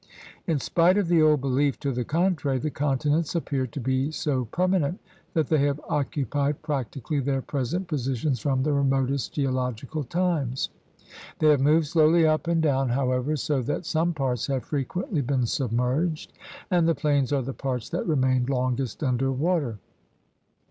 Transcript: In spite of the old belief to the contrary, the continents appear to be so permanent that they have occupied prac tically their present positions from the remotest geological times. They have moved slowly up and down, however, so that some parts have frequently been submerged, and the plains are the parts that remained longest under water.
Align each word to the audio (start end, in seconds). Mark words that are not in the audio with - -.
In 0.47 0.57
spite 0.57 0.97
of 0.97 1.09
the 1.09 1.21
old 1.21 1.41
belief 1.41 1.79
to 1.81 1.91
the 1.91 2.03
contrary, 2.03 2.57
the 2.57 2.71
continents 2.71 3.35
appear 3.35 3.67
to 3.67 3.79
be 3.79 4.09
so 4.09 4.45
permanent 4.45 4.99
that 5.35 5.45
they 5.47 5.59
have 5.59 5.79
occupied 5.87 6.63
prac 6.63 6.89
tically 6.89 7.23
their 7.23 7.43
present 7.43 7.87
positions 7.87 8.39
from 8.39 8.63
the 8.63 8.73
remotest 8.73 9.31
geological 9.33 10.03
times. 10.03 10.71
They 11.37 11.49
have 11.49 11.61
moved 11.61 11.85
slowly 11.85 12.25
up 12.25 12.47
and 12.47 12.63
down, 12.63 12.89
however, 12.89 13.35
so 13.35 13.61
that 13.61 13.85
some 13.85 14.11
parts 14.11 14.47
have 14.47 14.63
frequently 14.65 15.21
been 15.21 15.45
submerged, 15.45 16.33
and 16.71 16.87
the 16.87 16.95
plains 16.95 17.31
are 17.31 17.43
the 17.43 17.53
parts 17.53 17.87
that 17.89 18.07
remained 18.07 18.49
longest 18.49 19.03
under 19.03 19.31
water. 19.31 19.77